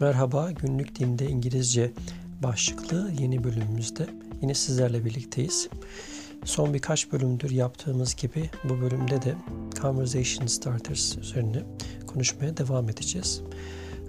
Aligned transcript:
Merhaba, 0.00 0.50
günlük 0.50 0.98
dinde 0.98 1.26
İngilizce 1.26 1.92
başlıklı 2.42 3.10
yeni 3.20 3.44
bölümümüzde 3.44 4.06
yine 4.42 4.54
sizlerle 4.54 5.04
birlikteyiz. 5.04 5.68
Son 6.44 6.74
birkaç 6.74 7.12
bölümdür 7.12 7.50
yaptığımız 7.50 8.14
gibi 8.14 8.50
bu 8.64 8.80
bölümde 8.80 9.22
de 9.22 9.34
Conversation 9.80 10.46
Starters 10.46 11.18
üzerine 11.18 11.62
konuşmaya 12.06 12.56
devam 12.56 12.88
edeceğiz. 12.88 13.42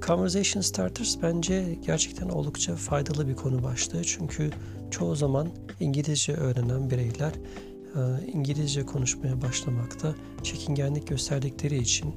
Conversation 0.08 0.62
Starters 0.62 1.16
bence 1.22 1.78
gerçekten 1.86 2.30
oldukça 2.30 2.76
faydalı 2.76 3.28
bir 3.28 3.36
konu 3.36 3.64
başlığı. 3.64 4.04
Çünkü 4.04 4.52
çoğu 4.92 5.16
zaman 5.16 5.50
İngilizce 5.80 6.34
öğrenen 6.34 6.90
bireyler 6.90 7.32
e, 7.96 8.28
İngilizce 8.34 8.86
konuşmaya 8.86 9.42
başlamakta 9.42 10.16
çekingenlik 10.44 11.08
gösterdikleri 11.08 11.78
için 11.78 12.16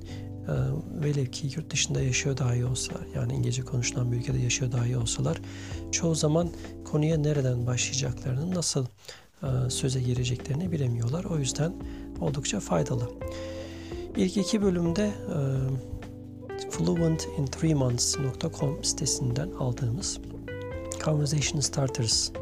velev 1.02 1.26
ki 1.26 1.50
yurt 1.56 1.70
dışında 1.70 2.02
yaşıyor 2.02 2.36
dahi 2.36 2.64
olsa 2.64 2.92
yani 3.14 3.32
İngilizce 3.32 3.62
konuşulan 3.62 4.12
bir 4.12 4.16
ülkede 4.16 4.38
yaşıyor 4.38 4.72
dahi 4.72 4.96
olsalar 4.96 5.40
çoğu 5.92 6.14
zaman 6.14 6.50
konuya 6.84 7.18
nereden 7.18 7.66
başlayacaklarını 7.66 8.54
nasıl 8.54 8.86
e, 9.42 9.70
söze 9.70 10.00
gireceklerini 10.00 10.72
bilemiyorlar. 10.72 11.24
O 11.24 11.38
yüzden 11.38 11.72
oldukça 12.20 12.60
faydalı. 12.60 13.10
İlk 14.16 14.36
iki 14.36 14.62
bölümde 14.62 15.06
e, 15.06 15.12
fluentin3months.com 16.70 18.84
sitesinden 18.84 19.50
aldığımız 19.50 20.20
Conversation 21.04 21.60
Starters 21.60 22.30
e, 22.30 22.32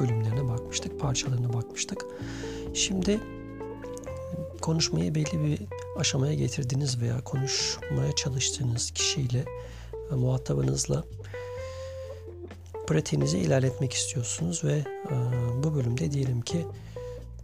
bölümlerine 0.00 0.48
bakmıştık, 0.48 1.00
parçalarına 1.00 1.52
bakmıştık. 1.52 2.06
Şimdi 2.74 3.20
konuşmayı 4.60 5.14
belli 5.14 5.44
bir 5.44 5.58
aşamaya 5.98 6.34
getirdiniz 6.34 7.00
veya 7.00 7.24
konuşmaya 7.24 8.12
çalıştığınız 8.16 8.90
kişiyle, 8.90 9.44
e, 10.12 10.14
muhatabınızla 10.14 11.04
pratiğinizi 12.86 13.38
ilerletmek 13.38 13.92
istiyorsunuz 13.92 14.64
ve 14.64 14.72
e, 15.10 15.14
bu 15.62 15.74
bölümde 15.74 16.12
diyelim 16.12 16.40
ki 16.40 16.66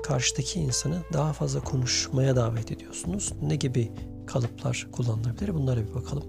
karşıdaki 0.03 0.61
insanı 0.61 1.03
daha 1.13 1.33
fazla 1.33 1.61
konuşmaya 1.61 2.37
davet 2.37 2.73
ediyorsunuz. 2.73 3.33
Ne 3.43 3.57
gibi 3.57 3.93
kalıplar 4.27 4.87
kullanılabilir? 4.93 5.55
Bunlara 5.55 5.81
bir 5.89 5.95
bakalım. 5.95 6.25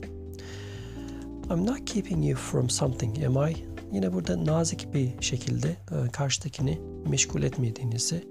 I'm 1.52 1.66
not 1.66 1.86
keeping 1.86 2.26
you 2.26 2.38
from 2.38 2.70
something, 2.70 3.26
am 3.26 3.50
I? 3.50 3.56
Yine 3.92 4.14
burada 4.14 4.46
nazik 4.46 4.94
bir 4.94 5.22
şekilde 5.22 5.68
e, 5.68 6.12
karşıdakini 6.12 6.82
meşgul 7.10 7.44
etmediğinizi 7.44 8.28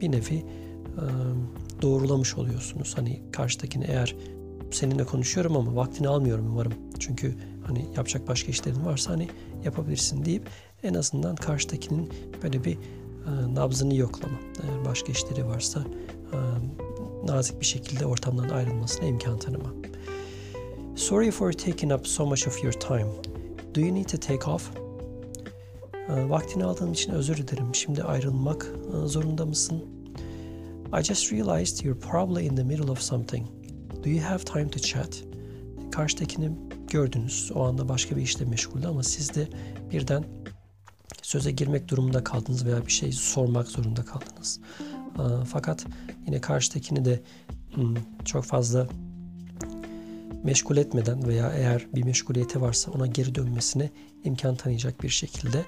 bir 0.00 0.12
nevi 0.12 0.44
doğrulamış 1.86 2.38
oluyorsunuz. 2.38 2.96
Hani 2.96 3.22
karşıdakini 3.32 3.84
eğer 3.84 4.16
seninle 4.70 5.04
konuşuyorum 5.04 5.56
ama 5.56 5.76
vaktini 5.76 6.08
almıyorum 6.08 6.46
umarım. 6.46 6.72
Çünkü 6.98 7.34
hani 7.66 7.86
yapacak 7.96 8.28
başka 8.28 8.50
işlerin 8.50 8.84
varsa 8.84 9.12
hani 9.12 9.28
yapabilirsin 9.64 10.24
deyip 10.24 10.48
en 10.82 10.94
azından 10.94 11.36
karşıdakinin 11.36 12.12
böyle 12.42 12.64
bir 12.64 12.72
e, 12.72 13.54
nabzını 13.54 13.94
yoklama. 13.94 14.38
Eğer 14.62 14.84
başka 14.84 15.12
işleri 15.12 15.46
varsa 15.46 15.84
e, 16.32 16.38
nazik 17.26 17.60
bir 17.60 17.66
şekilde 17.66 18.06
ortamdan 18.06 18.48
ayrılmasına 18.48 19.06
imkan 19.06 19.38
tanıma. 19.38 19.74
Sorry 20.96 21.30
for 21.30 21.52
taking 21.52 21.92
up 21.92 22.06
so 22.06 22.26
much 22.26 22.48
of 22.48 22.64
your 22.64 22.72
time. 22.72 23.06
Do 23.74 23.80
you 23.80 23.94
need 23.94 24.08
to 24.08 24.16
take 24.16 24.50
off? 24.50 24.70
E, 26.08 26.28
vaktini 26.30 26.64
aldığım 26.64 26.92
için 26.92 27.12
özür 27.12 27.36
dilerim. 27.36 27.74
Şimdi 27.74 28.02
ayrılmak 28.02 28.72
e, 29.04 29.06
zorunda 29.06 29.46
mısın? 29.46 29.95
I 30.92 31.02
just 31.02 31.32
realized 31.32 31.84
you're 31.84 32.00
probably 32.00 32.46
in 32.46 32.56
the 32.56 32.64
middle 32.64 32.90
of 32.90 33.00
something. 33.00 33.46
Do 34.04 34.10
you 34.10 34.20
have 34.20 34.44
time 34.44 34.70
to 34.70 34.78
chat? 34.78 35.24
Karşıdakini 35.92 36.50
gördünüz. 36.90 37.50
O 37.54 37.64
anda 37.64 37.88
başka 37.88 38.16
bir 38.16 38.22
işle 38.22 38.44
meşguldü 38.44 38.86
ama 38.86 39.02
siz 39.02 39.34
de 39.34 39.48
birden 39.90 40.24
söze 41.22 41.50
girmek 41.50 41.88
durumunda 41.88 42.24
kaldınız 42.24 42.66
veya 42.66 42.86
bir 42.86 42.92
şey 42.92 43.12
sormak 43.12 43.68
zorunda 43.68 44.04
kaldınız. 44.04 44.60
Fakat 45.48 45.86
yine 46.26 46.40
karşıdakini 46.40 47.04
de 47.04 47.20
hmm, 47.74 47.94
çok 48.24 48.44
fazla 48.44 48.86
meşgul 50.44 50.76
etmeden 50.76 51.28
veya 51.28 51.52
eğer 51.52 51.86
bir 51.94 52.02
meşguliyeti 52.02 52.60
varsa 52.60 52.90
ona 52.90 53.06
geri 53.06 53.34
dönmesine 53.34 53.90
imkan 54.24 54.56
tanıyacak 54.56 55.02
bir 55.02 55.08
şekilde 55.08 55.64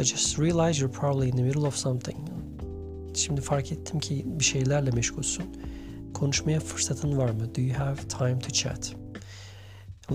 I 0.00 0.04
just 0.04 0.38
realized 0.38 0.80
you're 0.80 0.98
probably 1.00 1.28
in 1.28 1.36
the 1.36 1.42
middle 1.42 1.66
of 1.66 1.76
something. 1.76 2.39
Şimdi 3.14 3.40
fark 3.40 3.72
ettim 3.72 4.00
ki 4.00 4.22
bir 4.26 4.44
şeylerle 4.44 4.90
meşgulsün. 4.90 5.44
Konuşmaya 6.14 6.60
fırsatın 6.60 7.18
var 7.18 7.30
mı? 7.30 7.54
Do 7.54 7.60
you 7.60 7.78
have 7.78 7.96
time 7.96 8.38
to 8.38 8.50
chat? 8.50 8.94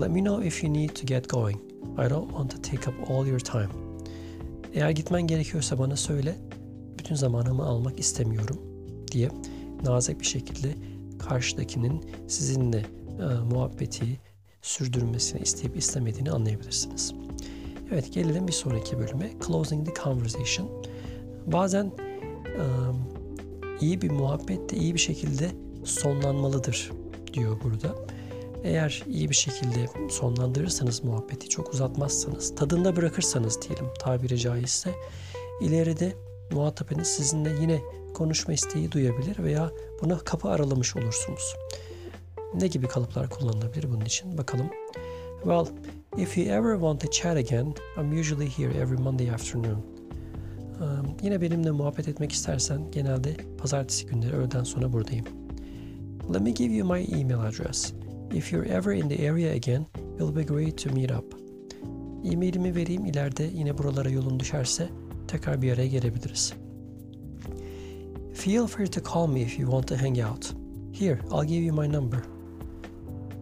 Let 0.00 0.10
me 0.10 0.20
know 0.20 0.46
if 0.46 0.64
you 0.64 0.72
need 0.72 0.90
to 0.90 1.06
get 1.06 1.28
going. 1.28 1.60
I 1.98 2.10
don't 2.10 2.28
want 2.28 2.50
to 2.50 2.62
take 2.70 2.90
up 2.90 3.10
all 3.10 3.26
your 3.26 3.40
time. 3.40 3.68
Eğer 4.74 4.90
gitmen 4.90 5.26
gerekiyorsa 5.26 5.78
bana 5.78 5.96
söyle. 5.96 6.36
Bütün 6.98 7.14
zamanımı 7.14 7.64
almak 7.64 7.98
istemiyorum 7.98 8.58
diye 9.12 9.30
nazik 9.84 10.20
bir 10.20 10.26
şekilde 10.26 10.74
karşıdakinin 11.18 12.10
sizinle 12.28 12.78
e, 12.78 13.24
muhabbeti 13.52 14.20
sürdürmesini 14.62 15.40
isteyip 15.40 15.76
istemediğini 15.76 16.30
anlayabilirsiniz. 16.30 17.14
Evet 17.92 18.12
gelelim 18.12 18.48
bir 18.48 18.52
sonraki 18.52 18.98
bölüme. 18.98 19.30
Closing 19.46 19.86
the 19.86 19.94
conversation. 20.02 20.68
Bazen 21.46 21.92
iyi 23.80 24.02
bir 24.02 24.10
muhabbet 24.10 24.70
de 24.70 24.76
iyi 24.76 24.94
bir 24.94 25.00
şekilde 25.00 25.50
sonlanmalıdır 25.84 26.92
diyor 27.32 27.56
burada. 27.64 27.94
Eğer 28.64 29.04
iyi 29.08 29.30
bir 29.30 29.34
şekilde 29.34 29.86
sonlandırırsanız 30.10 31.04
muhabbeti 31.04 31.48
çok 31.48 31.74
uzatmazsanız, 31.74 32.54
tadında 32.54 32.96
bırakırsanız 32.96 33.62
diyelim 33.62 33.86
tabiri 33.98 34.38
caizse 34.38 34.94
ileride 35.60 36.16
muhatabınız 36.52 37.06
sizinle 37.06 37.52
yine 37.60 37.80
konuşma 38.14 38.54
isteği 38.54 38.92
duyabilir 38.92 39.38
veya 39.38 39.70
buna 40.02 40.18
kapı 40.18 40.48
aralamış 40.48 40.96
olursunuz. 40.96 41.56
Ne 42.54 42.66
gibi 42.66 42.88
kalıplar 42.88 43.30
kullanılabilir 43.30 43.90
bunun 43.90 44.04
için? 44.04 44.38
Bakalım. 44.38 44.70
Well, 45.42 45.66
if 46.18 46.38
you 46.38 46.46
ever 46.46 46.72
want 46.72 47.00
to 47.00 47.10
chat 47.10 47.36
again, 47.36 47.74
I'm 47.98 48.20
usually 48.20 48.50
here 48.50 48.78
every 48.78 48.96
Monday 48.96 49.30
afternoon. 49.30 49.95
Um, 50.80 51.16
yine 51.22 51.40
benimle 51.40 51.70
muhabbet 51.70 52.08
etmek 52.08 52.32
istersen 52.32 52.90
genelde 52.90 53.36
pazartesi 53.58 54.06
günleri 54.06 54.36
öğleden 54.36 54.64
sonra 54.64 54.92
buradayım. 54.92 55.24
Let 56.34 56.42
me 56.42 56.50
give 56.50 56.74
you 56.74 56.92
my 56.92 57.20
email 57.20 57.38
address. 57.38 57.92
If 58.32 58.52
you're 58.52 58.72
ever 58.72 58.92
in 58.92 59.08
the 59.08 59.30
area 59.30 59.54
again, 59.54 59.86
it'll 60.16 60.36
be 60.36 60.42
great 60.42 60.84
to 60.84 60.90
meet 60.90 61.10
up. 61.10 61.36
E-mailimi 62.24 62.74
vereyim 62.74 63.04
ileride 63.04 63.44
yine 63.54 63.78
buralara 63.78 64.10
yolun 64.10 64.40
düşerse 64.40 64.88
tekrar 65.28 65.62
bir 65.62 65.72
araya 65.72 65.86
gelebiliriz. 65.86 66.52
Feel 68.34 68.66
free 68.66 68.86
to 68.86 69.12
call 69.12 69.26
me 69.26 69.40
if 69.40 69.58
you 69.58 69.70
want 69.70 69.88
to 69.88 69.96
hang 69.96 70.18
out. 70.18 70.54
Here, 71.00 71.18
I'll 71.32 71.48
give 71.48 71.64
you 71.64 71.80
my 71.80 71.92
number. 71.92 72.20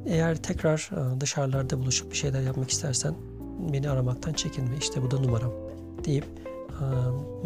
Eğer 0.06 0.37
tekrar 0.37 0.91
e, 0.93 1.21
dışarılarda 1.21 1.78
buluşup 1.78 2.11
bir 2.11 2.16
şeyler 2.16 2.43
yapmak 2.43 2.71
istersen 2.71 3.15
beni 3.72 3.91
aramaktan 3.91 4.33
çekinme. 4.33 4.77
İşte 4.77 5.03
bu 5.03 5.11
da 5.11 5.21
numaram 5.21 5.53
deyip 6.05 6.25
e, 6.70 6.84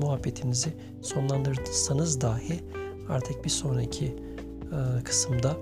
muhabbetinizi 0.01 0.73
sonlandırırsanız 1.03 2.21
dahi 2.21 2.61
artık 3.09 3.45
bir 3.45 3.51
sonraki 3.51 4.17
kısımda 5.05 5.57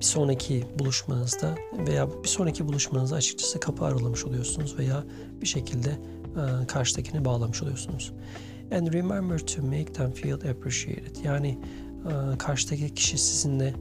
bir 0.00 0.04
sonraki 0.04 0.64
buluşmanızda 0.78 1.54
veya 1.86 2.08
bir 2.24 2.28
sonraki 2.28 2.68
buluşmanızda 2.68 3.16
açıkçası 3.16 3.60
kapı 3.60 3.84
aralamış 3.84 4.24
oluyorsunuz 4.24 4.78
veya 4.78 5.04
bir 5.40 5.46
şekilde 5.46 5.90
e, 5.90 6.66
karşıdakini 6.66 7.24
bağlamış 7.24 7.62
oluyorsunuz. 7.62 8.12
And 8.72 8.92
remember 8.92 9.38
to 9.38 9.62
make 9.62 9.92
them 9.92 10.12
feel 10.12 10.34
appreciated. 10.34 11.16
Yani 11.24 11.58
e, 12.06 12.38
karşıdaki 12.38 12.94
kişi 12.94 13.18
sizinle 13.18 13.74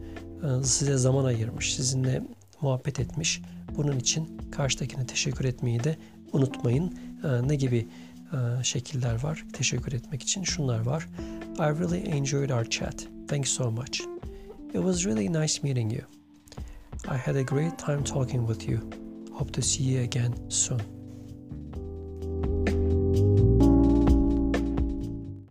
size 0.64 0.98
zaman 0.98 1.26
ayırmış, 1.26 1.76
sizinle 1.76 2.24
muhabbet 2.62 3.00
etmiş. 3.00 3.42
Bunun 3.78 4.00
için 4.00 4.42
karşıdakine 4.52 5.06
teşekkür 5.06 5.46
etmeyi 5.46 5.84
de 5.84 5.98
unutmayın. 6.34 7.00
Ne 7.24 7.56
gibi 7.56 7.88
şekiller 8.64 9.24
var 9.24 9.46
teşekkür 9.54 9.94
etmek 9.94 10.24
için? 10.24 10.44
Şunlar 10.44 10.80
var. 10.80 11.10
I 11.56 11.80
really 11.80 12.18
enjoyed 12.18 12.50
our 12.50 12.66
chat. 12.66 13.08
Thanks 13.28 13.52
so 13.52 13.72
much. 13.72 14.02
It 14.70 14.82
was 14.82 15.06
really 15.06 15.34
nice 15.34 15.64
meeting 15.64 15.94
you. 15.94 16.04
I 17.16 17.18
had 17.18 17.36
a 17.36 17.42
great 17.42 17.80
time 17.80 18.04
talking 18.04 18.48
with 18.48 18.70
you. 18.70 18.80
Hope 19.34 19.52
to 19.52 19.62
see 19.62 19.84
you 19.84 20.04
again 20.04 20.34
soon. 20.50 20.99